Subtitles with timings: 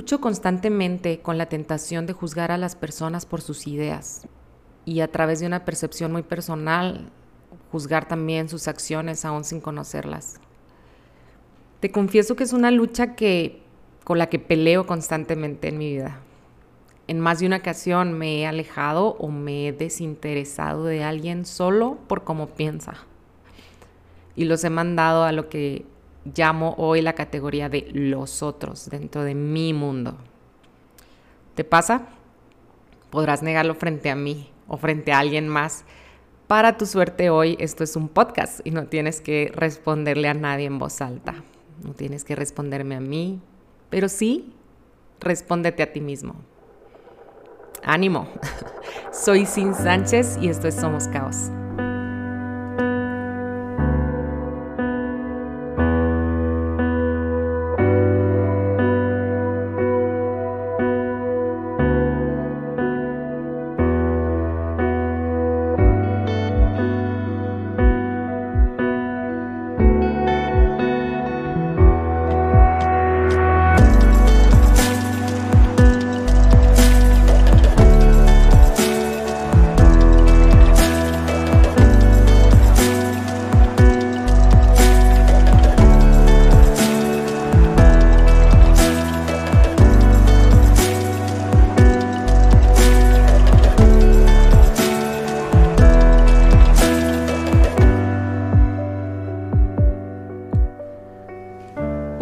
[0.00, 4.26] Lucho constantemente con la tentación de juzgar a las personas por sus ideas
[4.86, 7.10] y a través de una percepción muy personal,
[7.70, 10.40] juzgar también sus acciones aún sin conocerlas.
[11.80, 13.60] Te confieso que es una lucha que,
[14.02, 16.20] con la que peleo constantemente en mi vida.
[17.06, 21.98] En más de una ocasión me he alejado o me he desinteresado de alguien solo
[22.06, 22.94] por cómo piensa.
[24.34, 25.84] Y los he mandado a lo que
[26.24, 30.16] llamo hoy la categoría de los otros dentro de mi mundo.
[31.54, 32.06] ¿Te pasa?
[33.10, 35.84] Podrás negarlo frente a mí o frente a alguien más.
[36.46, 40.66] Para tu suerte hoy esto es un podcast y no tienes que responderle a nadie
[40.66, 41.44] en voz alta.
[41.84, 43.40] No tienes que responderme a mí,
[43.88, 44.52] pero sí
[45.20, 46.34] respóndete a ti mismo.
[47.82, 48.28] Ánimo.
[49.12, 51.50] Soy Sin Sánchez y esto es Somos Caos.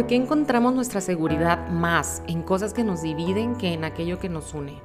[0.00, 4.30] ¿Por qué encontramos nuestra seguridad más en cosas que nos dividen que en aquello que
[4.30, 4.80] nos une?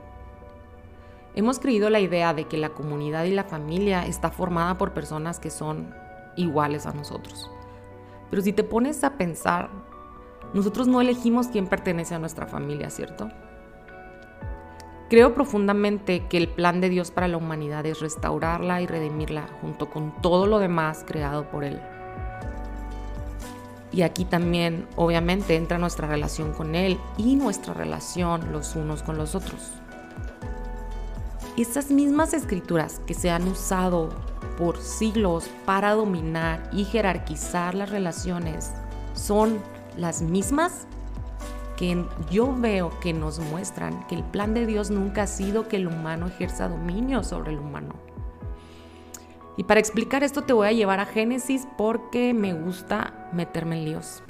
[1.35, 5.39] Hemos creído la idea de que la comunidad y la familia está formada por personas
[5.39, 5.95] que son
[6.35, 7.49] iguales a nosotros.
[8.29, 9.69] Pero si te pones a pensar,
[10.53, 13.29] nosotros no elegimos quién pertenece a nuestra familia, ¿cierto?
[15.09, 19.89] Creo profundamente que el plan de Dios para la humanidad es restaurarla y redimirla junto
[19.89, 21.81] con todo lo demás creado por Él.
[23.95, 29.17] Y aquí también, obviamente, entra nuestra relación con Él y nuestra relación los unos con
[29.17, 29.71] los otros.
[31.55, 34.09] Estas mismas escrituras que se han usado
[34.57, 38.73] por siglos para dominar y jerarquizar las relaciones
[39.13, 39.59] son
[39.95, 40.87] las mismas
[41.77, 45.77] que yo veo que nos muestran que el plan de Dios nunca ha sido que
[45.77, 47.93] el humano ejerza dominio sobre el humano.
[49.57, 53.85] Y para explicar esto te voy a llevar a Génesis porque me gusta meterme en
[53.85, 54.23] líos.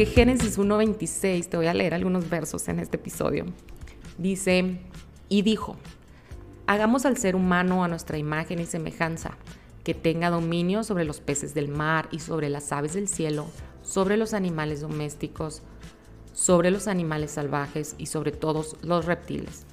[0.00, 3.44] Que Génesis 1.26, te voy a leer algunos versos en este episodio.
[4.16, 4.80] Dice,
[5.28, 5.76] y dijo,
[6.66, 9.36] hagamos al ser humano a nuestra imagen y semejanza,
[9.84, 13.44] que tenga dominio sobre los peces del mar y sobre las aves del cielo,
[13.82, 15.60] sobre los animales domésticos,
[16.32, 19.66] sobre los animales salvajes y sobre todos los reptiles.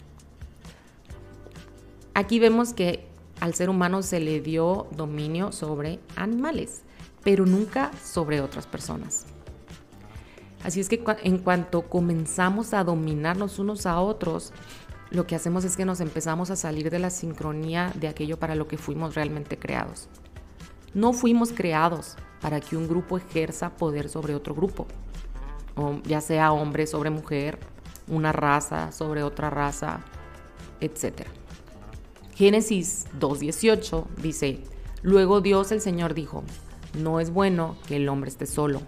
[2.16, 3.08] Aquí vemos que
[3.40, 6.82] al ser humano se le dio dominio sobre animales,
[7.24, 9.26] pero nunca sobre otras personas.
[10.63, 14.53] Así es que en cuanto comenzamos a dominarnos unos a otros,
[15.12, 18.56] lo que hacemos es que nos empezamos a salir de la sincronía de aquello para
[18.56, 20.09] lo que fuimos realmente creados.
[20.94, 24.88] No fuimos creados para que un grupo ejerza poder sobre otro grupo,
[26.03, 27.59] ya sea hombre sobre mujer,
[28.07, 30.01] una raza sobre otra raza,
[30.81, 31.28] etc.
[32.35, 34.63] Génesis 2.18 dice,
[35.03, 36.44] Luego Dios el Señor dijo,
[36.97, 38.81] no es bueno que el hombre esté solo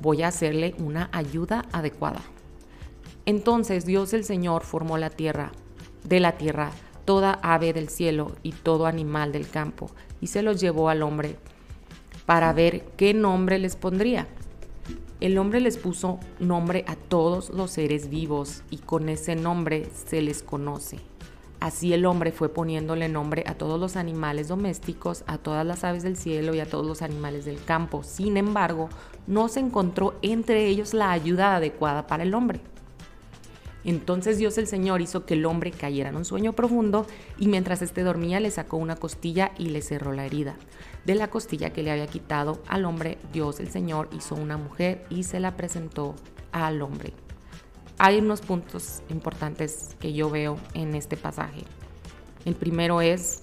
[0.00, 2.22] voy a hacerle una ayuda adecuada.
[3.24, 5.52] Entonces Dios el Señor formó la tierra,
[6.04, 6.70] de la tierra,
[7.04, 11.36] toda ave del cielo y todo animal del campo, y se los llevó al hombre
[12.26, 14.26] para ver qué nombre les pondría.
[15.20, 20.20] El hombre les puso nombre a todos los seres vivos y con ese nombre se
[20.20, 20.98] les conoce.
[21.60, 26.02] Así el hombre fue poniéndole nombre a todos los animales domésticos, a todas las aves
[26.02, 28.02] del cielo y a todos los animales del campo.
[28.02, 28.88] Sin embargo,
[29.26, 32.60] no se encontró entre ellos la ayuda adecuada para el hombre.
[33.84, 37.06] Entonces Dios el Señor hizo que el hombre cayera en un sueño profundo
[37.38, 40.56] y mientras éste dormía le sacó una costilla y le cerró la herida.
[41.04, 45.06] De la costilla que le había quitado al hombre, Dios el Señor hizo una mujer
[45.08, 46.16] y se la presentó
[46.50, 47.12] al hombre.
[47.98, 51.62] Hay unos puntos importantes que yo veo en este pasaje.
[52.44, 53.42] El primero es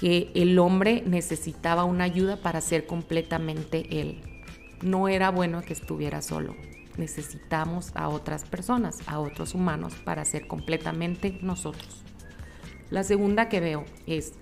[0.00, 4.20] que el hombre necesitaba una ayuda para ser completamente él.
[4.82, 6.56] No era bueno que estuviera solo.
[6.96, 12.02] Necesitamos a otras personas, a otros humanos, para ser completamente nosotros.
[12.90, 14.32] La segunda que veo es,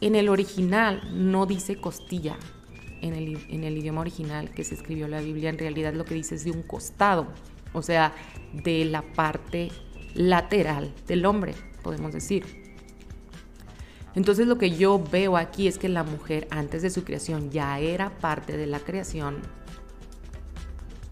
[0.00, 2.38] en el original no dice costilla,
[3.02, 6.44] en el, idioma original que se escribió la Biblia, en realidad lo que dice es
[6.44, 7.28] de un costado,
[7.72, 8.12] o sea,
[8.52, 9.70] de la parte
[10.14, 12.68] lateral del hombre, podemos decir.
[14.14, 17.78] Entonces lo que yo veo aquí es que la mujer antes de su creación ya
[17.78, 19.36] era parte de la creación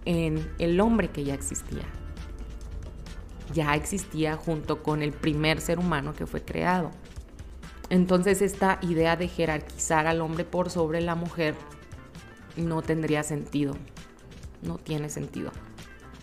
[0.05, 1.85] en el hombre que ya existía.
[3.53, 6.91] Ya existía junto con el primer ser humano que fue creado.
[7.91, 11.55] Entonces esta idea de jerarquizar al hombre por sobre la mujer
[12.57, 13.77] no tendría sentido.
[14.63, 15.53] No tiene sentido.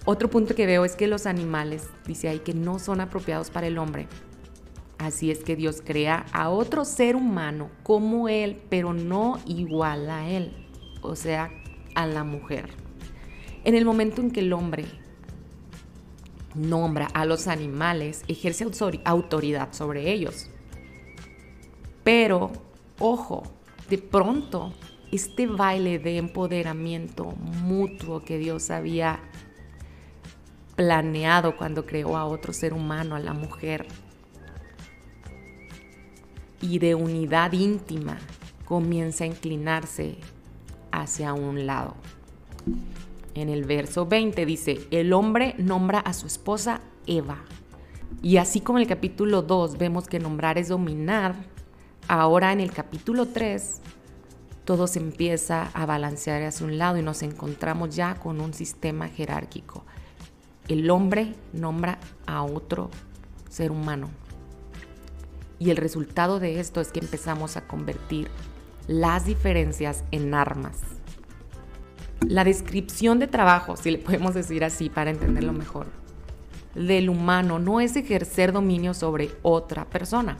[0.05, 3.67] Otro punto que veo es que los animales, dice ahí, que no son apropiados para
[3.67, 4.07] el hombre.
[4.97, 10.29] Así es que Dios crea a otro ser humano como él, pero no igual a
[10.29, 10.67] él,
[11.01, 11.51] o sea,
[11.95, 12.69] a la mujer.
[13.63, 14.85] En el momento en que el hombre
[16.53, 18.65] nombra a los animales, ejerce
[19.05, 20.49] autoridad sobre ellos.
[22.03, 22.51] Pero,
[22.99, 23.43] ojo,
[23.89, 24.73] de pronto,
[25.11, 27.25] este baile de empoderamiento
[27.63, 29.19] mutuo que Dios había
[30.75, 33.87] planeado cuando creó a otro ser humano, a la mujer,
[36.61, 38.17] y de unidad íntima,
[38.65, 40.17] comienza a inclinarse
[40.91, 41.95] hacia un lado.
[43.35, 47.39] En el verso 20 dice, el hombre nombra a su esposa Eva.
[48.21, 51.35] Y así como en el capítulo 2 vemos que nombrar es dominar,
[52.07, 53.81] ahora en el capítulo 3
[54.63, 59.09] todo se empieza a balancear hacia un lado y nos encontramos ya con un sistema
[59.09, 59.83] jerárquico
[60.67, 62.89] el hombre nombra a otro
[63.49, 64.09] ser humano.
[65.59, 68.29] Y el resultado de esto es que empezamos a convertir
[68.87, 70.79] las diferencias en armas.
[72.27, 75.87] La descripción de trabajo, si le podemos decir así para entenderlo mejor,
[76.75, 80.37] del humano no es ejercer dominio sobre otra persona.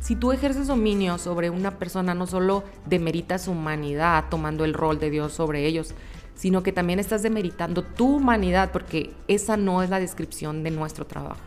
[0.00, 4.98] Si tú ejerces dominio sobre una persona, no solo demeritas su humanidad tomando el rol
[4.98, 5.94] de Dios sobre ellos,
[6.36, 11.06] sino que también estás demeritando tu humanidad porque esa no es la descripción de nuestro
[11.06, 11.40] trabajo.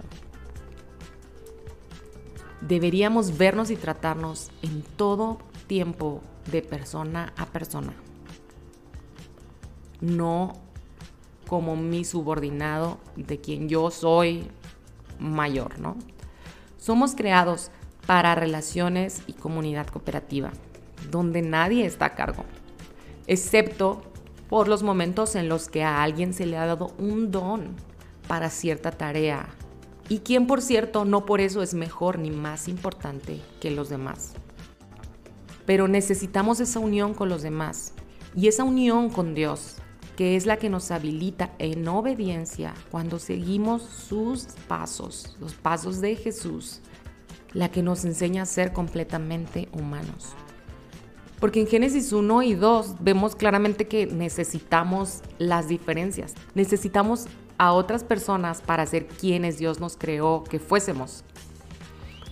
[2.62, 5.38] Deberíamos vernos y tratarnos en todo
[5.68, 6.21] tiempo
[6.51, 7.94] de persona a persona,
[10.01, 10.53] no
[11.47, 14.47] como mi subordinado de quien yo soy
[15.19, 15.95] mayor, ¿no?
[16.77, 17.71] Somos creados
[18.06, 20.51] para relaciones y comunidad cooperativa,
[21.12, 22.44] donde nadie está a cargo,
[23.27, 24.08] excepto
[24.50, 27.75] por los momentos en los que a alguien se le ha dado un don
[28.28, 29.48] para cierta tarea
[30.10, 34.34] y quien por cierto no por eso es mejor ni más importante que los demás.
[35.68, 37.94] Pero necesitamos esa unión con los demás
[38.36, 39.75] y esa unión con Dios,
[40.18, 46.16] que es la que nos habilita en obediencia cuando seguimos sus pasos, los pasos de
[46.16, 46.81] Jesús,
[47.54, 50.34] la que nos enseña a ser completamente humanos.
[51.39, 56.36] Porque en Génesis 1 y 2 vemos claramente que necesitamos las diferencias.
[56.53, 57.27] Necesitamos
[57.57, 61.24] a otras personas para ser quienes Dios nos creó que fuésemos.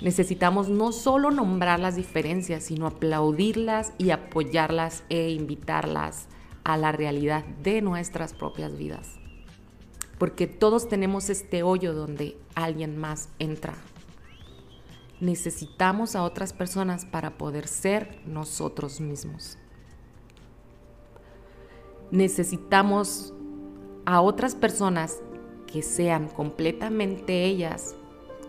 [0.02, 6.28] Necesitamos no solo nombrar las diferencias, sino aplaudirlas y apoyarlas e invitarlas
[6.64, 9.08] a la realidad de nuestras propias vidas.
[10.18, 13.74] Porque todos tenemos este hoyo donde alguien más entra
[15.20, 19.58] necesitamos a otras personas para poder ser nosotros mismos.
[22.12, 23.34] Necesitamos
[24.06, 25.22] a otras personas
[25.66, 27.96] que sean completamente ellas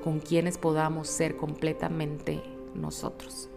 [0.05, 2.43] con quienes podamos ser completamente
[2.75, 3.49] nosotros.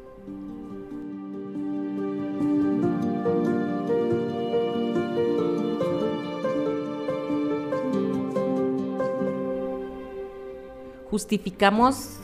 [11.12, 12.21] Justificamos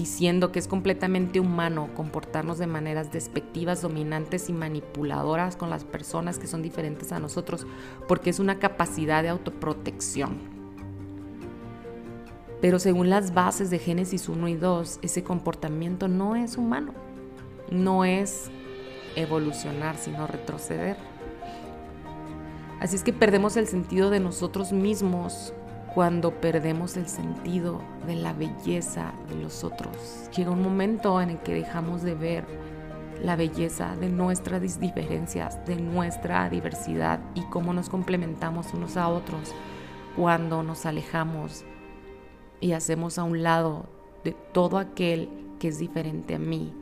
[0.00, 6.38] diciendo que es completamente humano comportarnos de maneras despectivas, dominantes y manipuladoras con las personas
[6.38, 7.66] que son diferentes a nosotros,
[8.08, 10.38] porque es una capacidad de autoprotección.
[12.62, 16.94] Pero según las bases de Génesis 1 y 2, ese comportamiento no es humano,
[17.70, 18.50] no es
[19.16, 20.96] evolucionar, sino retroceder.
[22.80, 25.52] Así es que perdemos el sentido de nosotros mismos
[25.94, 30.28] cuando perdemos el sentido de la belleza de los otros.
[30.36, 32.44] Llega un momento en el que dejamos de ver
[33.22, 39.52] la belleza de nuestras diferencias, de nuestra diversidad y cómo nos complementamos unos a otros
[40.16, 41.64] cuando nos alejamos
[42.60, 43.86] y hacemos a un lado
[44.24, 45.28] de todo aquel
[45.58, 46.72] que es diferente a mí,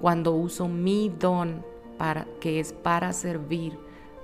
[0.00, 1.64] cuando uso mi don
[1.98, 3.78] para que es para servir,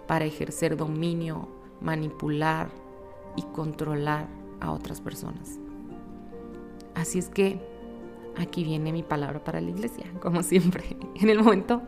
[0.06, 1.49] para ejercer dominio,
[1.80, 2.68] manipular
[3.36, 4.28] y controlar
[4.60, 5.58] a otras personas.
[6.94, 7.60] Así es que
[8.36, 10.96] aquí viene mi palabra para la iglesia, como siempre.
[11.14, 11.82] En el momento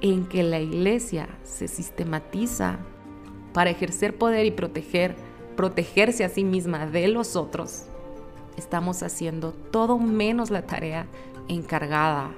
[0.00, 2.78] en que la iglesia se sistematiza
[3.52, 5.14] para ejercer poder y proteger,
[5.56, 7.86] protegerse a sí misma de los otros,
[8.56, 11.06] estamos haciendo todo menos la tarea
[11.48, 12.30] encargada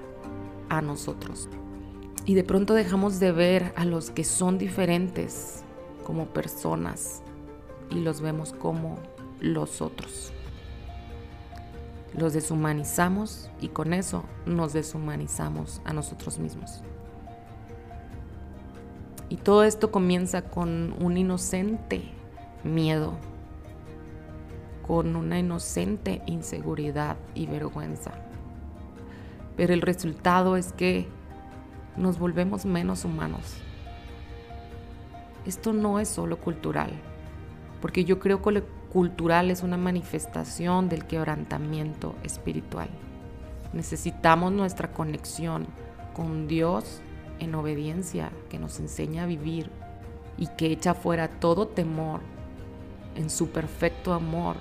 [0.68, 1.48] a nosotros.
[2.24, 5.64] Y de pronto dejamos de ver a los que son diferentes
[6.04, 7.22] como personas
[7.94, 8.98] y los vemos como
[9.40, 10.32] los otros.
[12.16, 16.82] Los deshumanizamos y con eso nos deshumanizamos a nosotros mismos.
[19.28, 22.02] Y todo esto comienza con un inocente
[22.64, 23.14] miedo,
[24.86, 28.12] con una inocente inseguridad y vergüenza.
[29.56, 31.08] Pero el resultado es que
[31.96, 33.56] nos volvemos menos humanos.
[35.46, 36.92] Esto no es solo cultural,
[37.82, 42.88] porque yo creo que lo cultural es una manifestación del quebrantamiento espiritual.
[43.72, 45.66] Necesitamos nuestra conexión
[46.14, 47.00] con Dios
[47.40, 49.70] en obediencia, que nos enseña a vivir
[50.38, 52.20] y que echa fuera todo temor
[53.16, 54.56] en su perfecto amor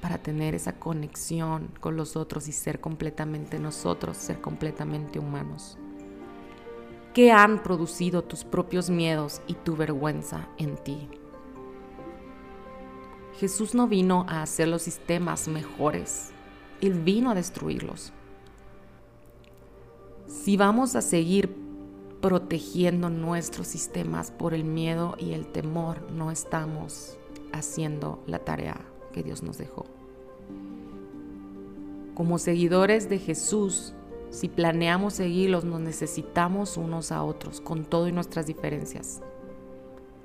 [0.00, 5.78] para tener esa conexión con los otros y ser completamente nosotros, ser completamente humanos.
[7.14, 11.08] ¿Qué han producido tus propios miedos y tu vergüenza en ti?
[13.38, 16.30] Jesús no vino a hacer los sistemas mejores,
[16.80, 18.12] Él vino a destruirlos.
[20.26, 21.54] Si vamos a seguir
[22.20, 27.16] protegiendo nuestros sistemas por el miedo y el temor, no estamos
[27.52, 28.80] haciendo la tarea
[29.12, 29.86] que Dios nos dejó.
[32.14, 33.94] Como seguidores de Jesús,
[34.30, 39.20] si planeamos seguirlos, nos necesitamos unos a otros, con todo y nuestras diferencias.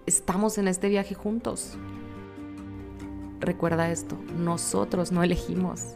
[0.08, 1.77] Estamos en este viaje juntos.
[3.44, 5.96] Recuerda esto, nosotros no elegimos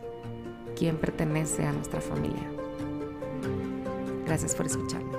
[0.77, 2.43] quién pertenece a nuestra familia.
[4.25, 5.17] Gracias por escucharme.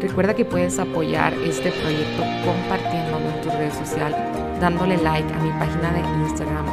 [0.00, 4.12] Recuerda que puedes apoyar este proyecto compartiéndolo en tu red social,
[4.60, 6.66] dándole like a mi página de Instagram,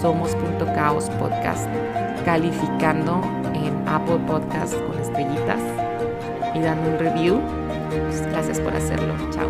[0.00, 1.68] somos.caospodcast,
[2.24, 3.20] calificando
[3.54, 5.60] en Apple Podcast con estrellitas
[6.58, 7.40] y dando un review.
[7.90, 9.14] Pues, gracias por hacerlo.
[9.30, 9.48] Chao.